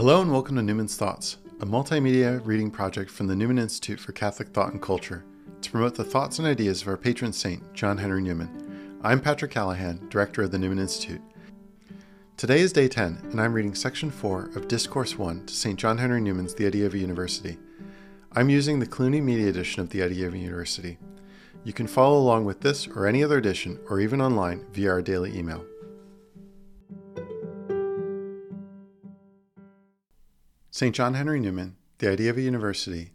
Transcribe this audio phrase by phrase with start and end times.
[0.00, 4.12] Hello and welcome to Newman's Thoughts, a multimedia reading project from the Newman Institute for
[4.12, 5.26] Catholic Thought and Culture
[5.60, 8.98] to promote the thoughts and ideas of our patron saint, John Henry Newman.
[9.02, 11.20] I'm Patrick Callahan, director of the Newman Institute.
[12.38, 15.78] Today is day 10, and I'm reading section 4 of Discourse 1 to St.
[15.78, 17.58] John Henry Newman's The Idea of a University.
[18.32, 20.96] I'm using the Cluny Media edition of The Idea of a University.
[21.62, 25.02] You can follow along with this or any other edition, or even online via our
[25.02, 25.62] daily email.
[30.80, 30.96] St.
[30.96, 33.12] John Henry Newman, The Idea of a University,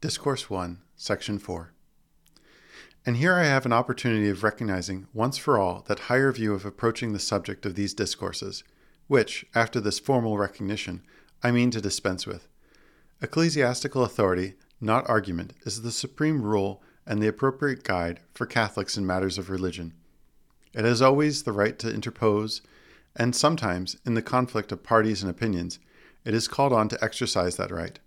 [0.00, 1.72] Discourse 1, Section 4.
[3.06, 6.64] And here I have an opportunity of recognizing once for all that higher view of
[6.64, 8.64] approaching the subject of these discourses,
[9.06, 11.04] which, after this formal recognition,
[11.40, 12.48] I mean to dispense with.
[13.22, 19.06] Ecclesiastical authority, not argument, is the supreme rule and the appropriate guide for Catholics in
[19.06, 19.94] matters of religion.
[20.72, 22.60] It has always the right to interpose,
[23.14, 25.78] and sometimes, in the conflict of parties and opinions,
[26.24, 27.98] it is called on to exercise that right.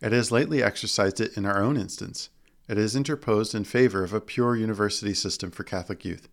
[0.00, 2.30] It has lately exercised it in our own instance.
[2.68, 6.28] It has interposed in favor of a pure university system for Catholic youth,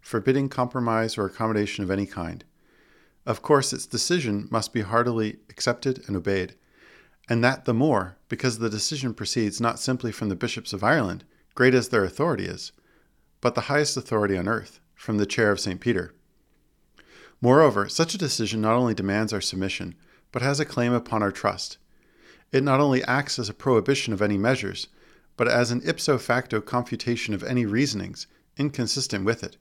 [0.00, 2.44] forbidding compromise or accommodation of any kind.
[3.24, 6.54] Of course, its decision must be heartily accepted and obeyed,
[7.28, 11.24] and that the more because the decision proceeds not simply from the bishops of Ireland,
[11.54, 12.72] great as their authority is,
[13.40, 15.80] but the highest authority on earth, from the chair of St.
[15.80, 16.14] Peter.
[17.40, 19.94] Moreover, such a decision not only demands our submission,
[20.36, 21.78] but has a claim upon our trust.
[22.52, 24.88] It not only acts as a prohibition of any measures,
[25.34, 28.26] but as an ipso facto confutation of any reasonings
[28.58, 29.56] inconsistent with it.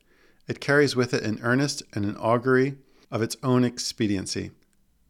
[0.50, 2.76] It carries with it an earnest and an augury
[3.10, 4.52] of its own expediency.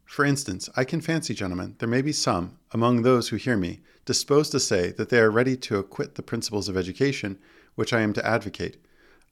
[0.04, 3.80] For instance, I can fancy, gentlemen, there may be some, among those who hear me,
[4.04, 7.40] disposed to say that they are ready to acquit the principles of education
[7.74, 8.76] which I am to advocate,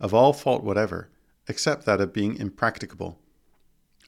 [0.01, 1.11] of all fault whatever,
[1.47, 3.21] except that of being impracticable.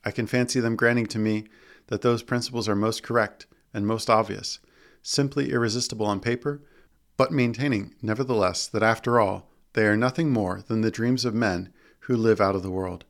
[0.03, 1.45] I can fancy them granting to me
[1.87, 4.59] that those principles are most correct and most obvious,
[5.01, 6.61] simply irresistible on paper,
[7.15, 11.71] but maintaining, nevertheless, that after all, they are nothing more than the dreams of men
[12.01, 13.05] who live out of the world,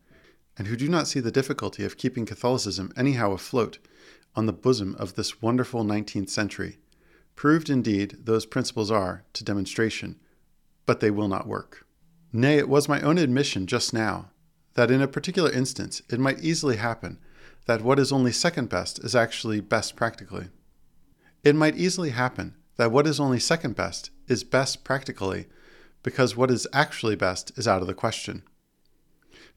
[0.57, 3.77] and who do not see the difficulty of keeping Catholicism anyhow afloat
[4.35, 6.77] on the bosom of this wonderful nineteenth century.
[7.35, 10.19] Proved indeed those principles are to demonstration,
[10.85, 11.85] but they will not work.
[12.33, 14.31] Nay, it was my own admission just now
[14.73, 17.19] that in a particular instance it might easily happen
[17.67, 20.47] that what is only second best is actually best practically.
[21.43, 25.47] It might easily happen that what is only second best is best practically
[26.01, 28.43] because what is actually best is out of the question.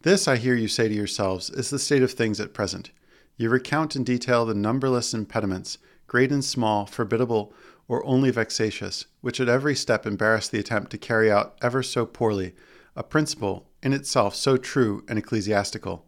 [0.03, 2.91] This, I hear you say to yourselves, is the state of things at present.
[3.37, 7.54] You recount in detail the numberless impediments, great and small, formidable
[7.87, 12.06] or only vexatious, which at every step embarrass the attempt to carry out ever so
[12.06, 12.54] poorly
[12.97, 16.04] a principle in itself so true and ecclesiastical.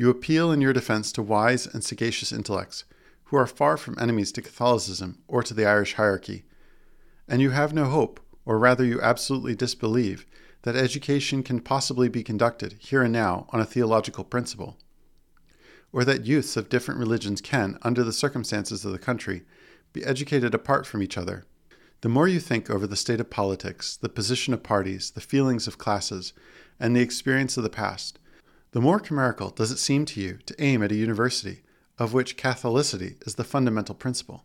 [0.00, 2.84] You appeal in your defense to wise and sagacious intellects,
[3.24, 6.44] who are far from enemies to Catholicism or to the Irish hierarchy.
[7.28, 10.24] And you have no hope, or rather you absolutely disbelieve,
[10.62, 14.78] that education can possibly be conducted here and now on a theological principle,
[15.92, 19.42] or that youths of different religions can, under the circumstances of the country,
[19.92, 21.44] be educated apart from each other.
[22.00, 25.66] The more you think over the state of politics, the position of parties, the feelings
[25.66, 26.32] of classes,
[26.78, 28.18] and the experience of the past,
[28.72, 31.62] the more chimerical does it seem to you to aim at a university
[31.98, 34.44] of which Catholicity is the fundamental principle.